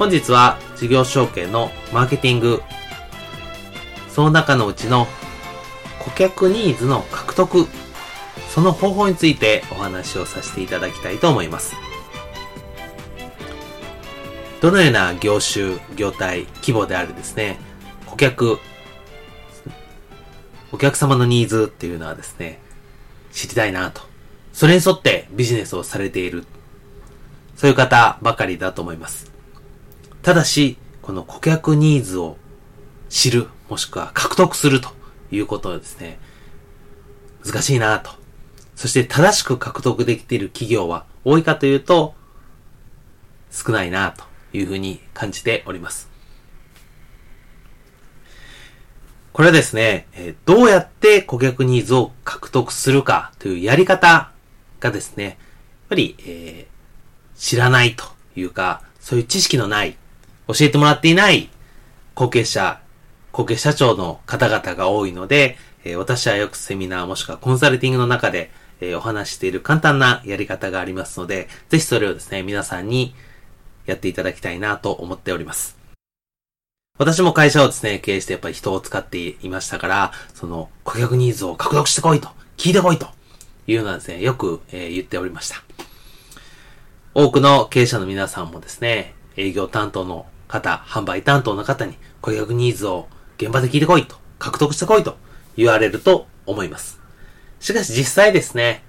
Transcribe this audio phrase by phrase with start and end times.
[0.00, 2.62] 本日は事業承継のマーケティング、
[4.08, 5.06] その中のうちの
[5.98, 7.66] 顧客ニーズの獲得、
[8.48, 11.74] その方法についてお話をさせていただきたいと思います。
[14.62, 17.58] どのような業種、業態、規模であるですね、
[18.06, 18.58] 顧客、
[20.72, 22.58] お客様のニーズっていうのはですね、
[23.32, 24.00] 知りたいなと。
[24.54, 26.46] それに沿ってビジネスをされている。
[27.54, 29.29] そういう方ばかりだと思います。
[30.22, 32.36] ただし、この顧客ニーズを
[33.08, 34.90] 知る、もしくは獲得すると
[35.30, 36.18] いうことはですね、
[37.44, 38.10] 難しいなと。
[38.76, 42.14] そして正しく獲得できている企業は多いかというと、
[43.50, 46.10] 少ないなというふうに感じております。
[49.32, 50.06] これはですね、
[50.44, 54.32] どうやって顧客ニーズを獲得するかというやり方
[54.80, 55.34] がですね、やっ
[55.88, 58.04] ぱり、えー、知らないと
[58.36, 59.96] いうか、そういう知識のない
[60.52, 61.48] 教えてもらっていない
[62.14, 62.80] 後継者、
[63.32, 68.50] 後継社長の方々が多いので、えー、私はよくセミナーもしくはコンサルティングの中で、
[68.80, 73.14] えー、お話している簡単なやり方がありますので、ぜひそれをですね、皆さんに
[73.86, 75.78] やっていただきたいなと思っております。
[76.98, 82.28] 私も会社をですね、経営してやっぱり人を使っていましたから、その顧客ニーズを獲得してこいと、
[82.58, 83.08] 聞いてこいと
[83.66, 85.62] いうのはですね、よく、えー、言っておりました。
[87.14, 95.16] 多くの経営者の皆さんもですね、営業担当の方、販売担当の方に顧客ニーズを現場で聞いてこいと、獲得してこいと
[95.56, 97.00] 言われると思います。
[97.60, 98.82] しかし実際ですね、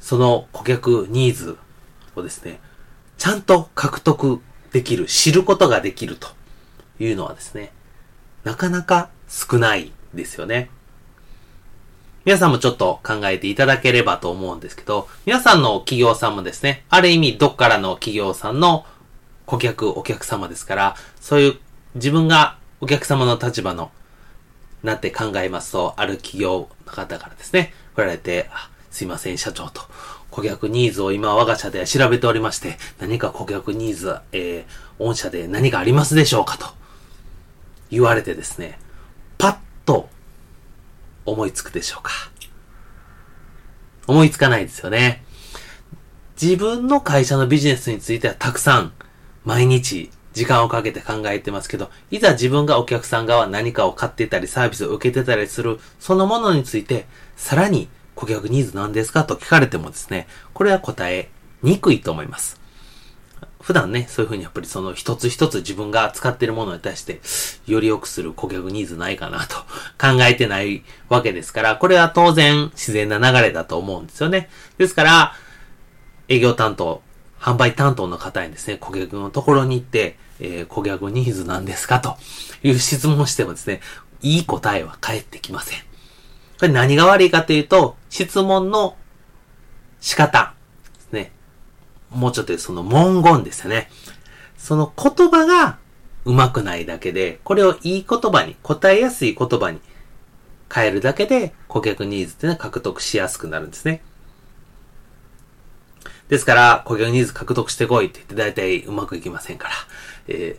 [0.00, 1.58] その顧客ニーズ
[2.14, 2.60] をですね、
[3.18, 4.40] ちゃんと獲得
[4.72, 6.28] できる、知ることができると
[6.98, 7.72] いうのはですね、
[8.44, 10.70] なかなか少ないですよね。
[12.24, 18.84] 皆さんもちょっと考えていただければと思うんですけど、皆さんの企業さんもですね、ある意味どっからの企業さんの
[19.46, 21.58] 顧客、お客様ですから、そういう
[21.94, 23.90] 自分がお客様の立場の、
[24.82, 28.50] なって考えますと、ある企業の方からですね、来られて、
[28.90, 29.82] すいません、社長と、
[30.30, 36.66] 顧客ニーズを今我が社で調べておりまして、何か顧客ニーズ、えー、御社で何かありますでしょうかと、
[37.90, 38.78] 言われてですね、
[39.38, 39.56] パッ
[39.86, 40.08] と
[41.24, 42.10] 思いつくでしょうか。
[44.06, 45.24] 思いつかないですよね。
[46.40, 48.92] 自分の会社のビジネスについてはたくさん
[49.46, 61.30] 毎日時間をかけて考えてますけど、いざ自分がお客さん側何かを買ってたりサービスを受けてたりする、そのものについて、さらに顧客ニーズなんですかと聞かれてもですね、これは答え
[61.62, 62.60] にくいと思います。
[63.62, 67.20] 普段ね、そういうふうにやっぱりその一つ一つ自分が使っているものに対して、
[67.66, 69.56] より良くする顧客ニーズないかなと
[69.98, 74.50] 考えてないわけですから、これは当然自然な流れだと思うんですよね。
[74.76, 75.34] ですから、
[76.28, 77.02] 営業担当、
[77.46, 82.00] 販売担当の方にですね、顧客のところに行って、えー、顧客ニーズなんですか？
[82.00, 82.16] と
[82.64, 83.80] いう質問をしてもですね、
[84.20, 85.78] いい答えは返ってきません。
[85.78, 85.86] こ
[86.62, 88.96] れ何が悪いかというと、質問の
[90.00, 90.54] 仕方
[90.94, 91.30] ですね。
[92.10, 93.90] もうちょっとその文言ですよね。
[94.58, 95.78] その言葉が
[96.24, 99.78] うまくないだけで、これをいい言葉に、答えやすい言葉に
[100.74, 104.02] 変えるだけで、顧客ニーズっていうのは獲得しやすくなるんですね。
[106.28, 109.74] ですから、顧客ニーズ獲得してこいって言って大体うまくいきませんから。
[110.28, 110.58] え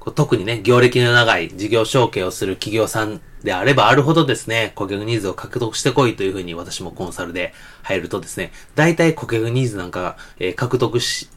[0.00, 11.28] ー、特にね、業歴の長い事業承継をする企業さんであればあるほどですね、顧客ニーズを獲得してこいというふうに私もコンサルで入るとですね、大体顧客ニーズなんか、えー、獲得し、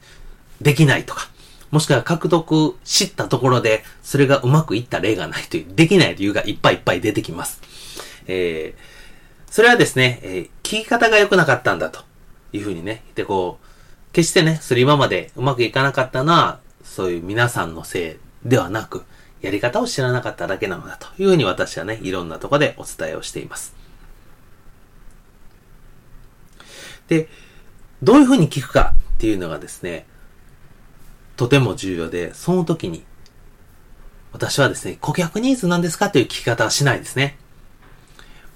[0.61, 1.29] できないとか、
[1.71, 7.61] もしくは獲得知ったところで、それがうまくいった例がないという、できない理由がいっぱいいっぱい出てきます。
[8.27, 12.03] えー、それはですね、えー、聞き方が良くなかったんだと。
[12.55, 19.03] いうふうにね、で、こう、決してね、それ今までうまくいかなかったのは、そういう皆さんのせいではなく、
[19.41, 23.75] やり方を知らなかっただけなのだというふうに私はね、いろんなとこでお伝えをしています。
[27.07, 27.27] で、
[28.01, 30.05] どういうふうに聞くかっていうのがですね、
[31.35, 33.03] とても重要で、その時に、
[34.31, 37.37] 私はですね、顧客ニーズなんですかという聞き方はしないですね。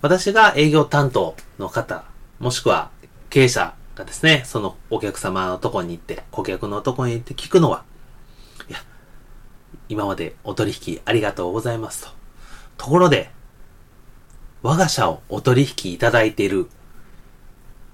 [0.02, 2.06] 私が営業担当の方、
[2.40, 2.90] もしくは
[3.30, 7.84] 経営者がですね、そのお客様のとこに行って、顧客のとこに行って聞くのは、
[8.69, 8.80] いや、
[9.90, 12.12] 今までお取引ありがとうございますと。
[12.78, 13.30] ところで、
[14.63, 16.69] 我が社をお取引いただいている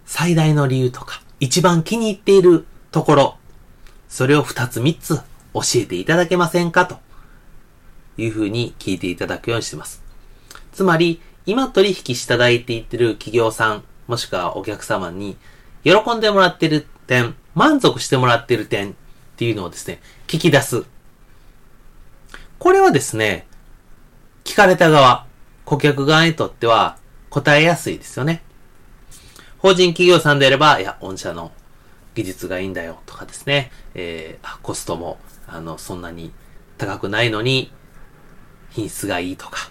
[0.06, 3.38] 最大の理由とか、一番気に入っているところ、
[4.08, 5.18] それを二つ三つ
[5.54, 7.00] 教えていただけませんかと
[8.18, 10.04] いうふうに聞いていただくようにしています。
[10.72, 15.36] つまり、今取引していただいていってる企業さん、もしくはお客様に、
[15.86, 18.94] 喜んでもらってる点、満足してもらってる点っ
[19.38, 20.84] ていうのをですね、聞き出す。
[22.58, 23.46] これはですね、
[24.44, 25.28] 聞かれた側、
[25.64, 26.98] 顧客側にとっては
[27.30, 28.42] 答えやすいですよね。
[29.60, 31.52] 法人企業さんであれば、いや、御社の
[32.16, 36.32] 技術がいいんだよとかですね、えー、コストも、あの、そんなに
[36.80, 37.72] 高くないのに、
[38.72, 39.70] 品質がいいとか、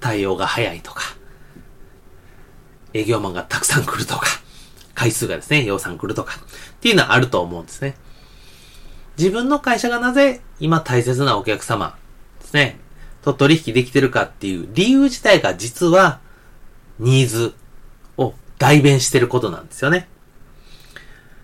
[0.00, 1.02] 対応が早いとか、
[2.92, 4.26] 営業マンがたくさん来るとか、
[4.94, 7.96] 回数がですね、予算来るとか、っていうのはあると思うんですね。
[9.16, 11.96] 自分の会社がなぜ今大切なお客様
[12.40, 12.78] ですね、
[13.22, 16.20] と取引できてるかっていう理由自体が実は
[16.98, 17.54] ニーズ
[18.16, 20.08] を代弁してることなんですよね。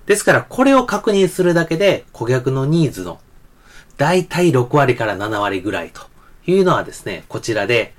[0.07, 3.21] ですからこれを確認するだけで顧客のニーズの
[3.99, 6.03] 大体6割から7割ぐらいと
[6.47, 7.95] いうのはですね、こちらで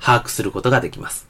[0.00, 1.28] 把握することができます。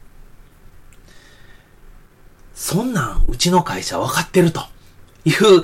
[2.56, 4.62] そんなん、うちの会社分かってると
[5.26, 5.62] いう、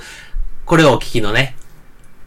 [0.63, 1.55] これをお聞きのね、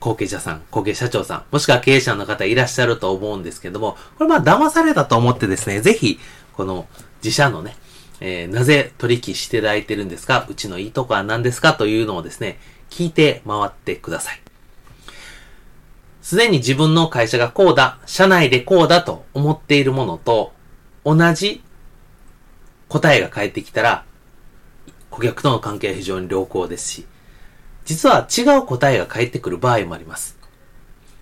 [0.00, 6.18] 後継者さん、後継社長さん、もしくは経営者の方いらっしゃると思うんですけども、これまあ騙されたと思ってですね、ぜひ、
[6.52, 6.88] この
[7.22, 7.76] 自社のね、
[8.18, 12.58] えー、なぜ取引していただいてるんですかうちのいいとこは何ですかというのをですね、
[12.90, 14.40] 聞いて回ってください。
[16.22, 20.52] すでに自分の会社がこうだ、社内でこうだと思っているものと、
[21.04, 21.62] 同じ
[22.88, 24.04] 答えが返ってきたら、
[25.16, 27.06] 顧客との関係は非常に良好ですし、
[27.86, 30.36] 実は違う答えが返ってくる場合もあります。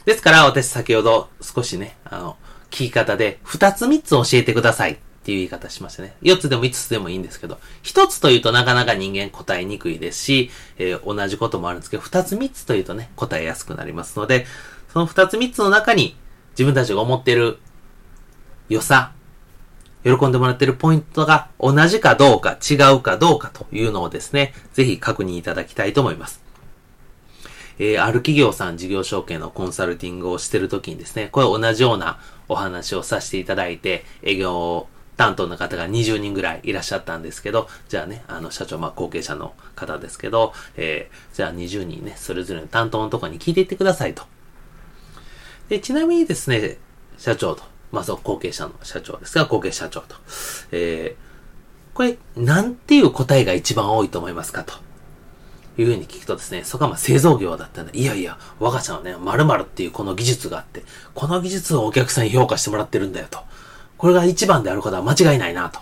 [0.05, 2.37] ですから私先ほど少しね、あの、
[2.71, 6.17] 聞き方で2つ3つ教えてくださいっていう言い方しましたね。
[6.23, 14.47] 4つでも5つでもいいんですけど、1つというとなかなか人間答えにくいですし、えー、同じこともあるんですけど、2つ3つというとね、答えやすくなりますので、
[14.93, 16.17] その2つ3つの中に
[16.53, 17.59] 自分たちが思っている
[18.69, 19.13] 良さ、
[20.05, 26.43] 喜んでもらってるポイントが同じかどうか違うかどうかというのをですね、ぜひ確認いただきたいと思います。
[27.79, 34.87] えー、ある企業さん事業承継のコンサルティングをしてるときにですね、これ同じようなお話をさせていただいて、営業
[35.17, 44.25] 担当の方が20人ぐらいいらっしゃったんですけど、じゃあね、あの、社長、まあ、後継者の方ですけど、えー、じゃあ20人ね、それぞれの担当のとこに聞いていってくださいと。
[45.69, 46.79] で、ちなみにですね、
[47.17, 50.17] 社長と、まあ、そう、後継者の社長ですが、後継社長と。
[50.73, 54.75] えー、これ、なんていう答えが一番多いと思いますかと。
[55.77, 63.41] いうふうに聞くとですね、そこはまあ製造業だったんで、いやいや、我が社はね、〇〇っていうこの技術があって、この技術をお客さんに評価してもらってるんだよと。
[63.99, 65.81] これが一番であることは間違いないなと。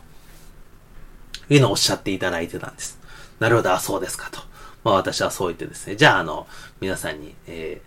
[1.51, 2.99] いうのをおっしゃっていただいてたんです。
[3.39, 4.41] なるほど、あ、そうですかと。
[4.85, 6.47] まあ私はそう言ってですね、じゃああの、
[6.81, 7.83] 皆さんに、え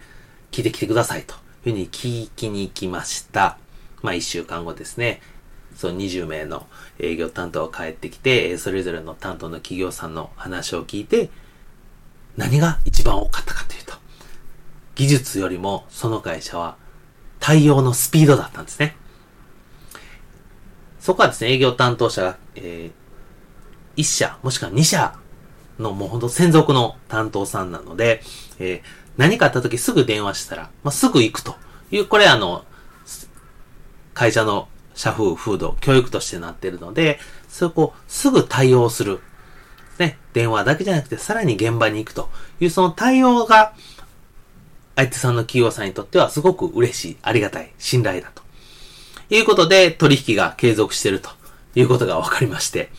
[0.51, 1.33] ー、聞いてきてくださいと
[1.65, 3.57] いうふうに聞きに行きました。
[4.05, 5.19] まあ一週間後ですね、
[5.75, 6.67] その20名の
[6.99, 11.29] 営業担当が帰ってきて、それぞれの担当の企業さんの話を聞いて、
[12.37, 13.93] 何が一番多かったかというと、
[14.93, 16.77] 技術よりもその会社は
[17.39, 18.95] 対応のスピードだったんですね。
[20.99, 25.15] そこはですね、営業担当者が、えー、1社、もしくは2社
[25.79, 28.21] のもうほんと専属の担当さんなので、
[28.59, 28.81] えー、
[29.17, 31.55] 何かあった時すぐ電話したら、まあ、すぐ行くと
[31.91, 32.65] いう、これあの、
[34.15, 37.19] 会社の社風、風土、教育としてなっているので、
[37.49, 39.19] そこすぐ対応する。
[39.99, 42.29] ね、電話だけじゃなくて、さらに現場に行くと
[42.59, 43.73] いう、その対応が、
[44.95, 48.41] 相手さんの企業さんにとってはすごく嬉しい、ありがたい、信頼だと。
[49.29, 51.29] いうことで、取引が継続してると
[51.75, 52.91] いうことが分かりまして、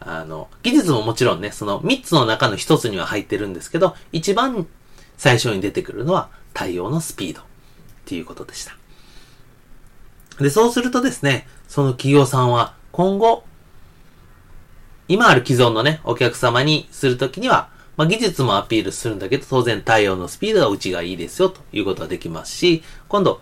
[0.00, 4.66] あの、技術ももちろんね、その3つの中の1つには入ってるんですけど、一番
[5.18, 7.44] 最初に出てくるのは対応のスピードっ
[8.04, 8.76] ていうことでした。
[10.40, 13.44] で、そうするとですね、その企業さんは今後、
[15.08, 23.40] 今ある既存のね、お客様にするときには、まあ、技術もアピールするんだけど、当然対応のスピードがうちがいいですよということができますし、今度、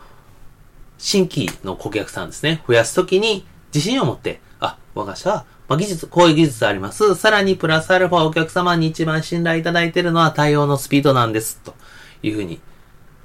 [0.98, 7.14] 新規の顧客さんですね、増やすときに自信を持って、あ、我が社は、まあ、技術、こういう技術あります。
[7.14, 11.60] さらにプラスアルファお客様に一番信頼いただいているのは対応のスピードなんです。
[11.64, 11.74] と
[12.22, 12.60] いうふうに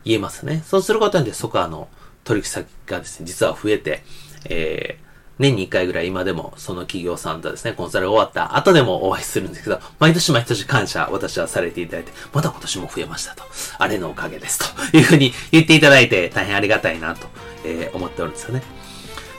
[0.06, 0.64] 言えますね。
[0.66, 1.90] そうすることによって、そこはあの、
[2.30, 4.04] 取引先がですね、実は増えて、
[4.46, 5.04] えー、
[5.40, 13.44] 年に1回ぐらい今でもその企業さんとですね、コンサル終わった後でもお会いするんですけど、毎年毎年感謝私はされていただいて、また今年も増えましたと。
[13.80, 14.60] あれのおかげです
[14.92, 17.28] というふうに言っていただいて大変ありがたいなと、
[17.66, 18.62] えー、思っておるんですよね。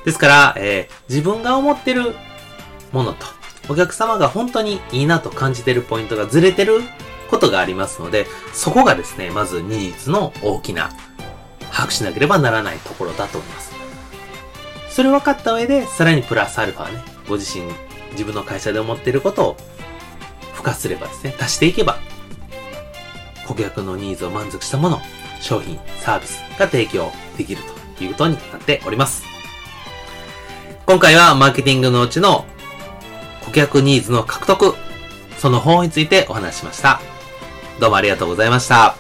[0.05, 2.17] ですから、えー、自分が思ってる
[2.91, 3.27] ものと、
[3.69, 6.81] お客様が本当にいいなと感じてるポイントがずれてる
[7.31, 10.91] ことがありますので、そこがですね、まずニーズの大きな
[11.91, 13.73] しなければならないところだと思います。
[14.89, 17.65] それ分かった上で、さらにプラスアルファね、ご自身、
[18.13, 19.57] 自分の会社で思っていることを
[20.55, 21.99] 付加すればですね、足していけば、
[23.47, 25.01] 顧客のニーズを満足したもの、
[25.41, 27.63] 商品、サービスが提供できる
[27.97, 29.25] ということになっております。
[30.87, 32.45] 今回はマーケティングのうちの
[33.45, 34.75] 顧客ニーズの獲得、
[35.39, 37.01] その方についてお話しました。
[37.79, 39.00] どうもありがとうございました。